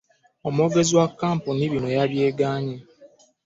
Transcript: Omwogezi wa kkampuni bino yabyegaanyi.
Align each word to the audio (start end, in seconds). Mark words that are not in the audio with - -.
Omwogezi 0.47 0.93
wa 0.99 1.07
kkampuni 1.11 1.63
bino 1.73 1.87
yabyegaanyi. 1.95 2.77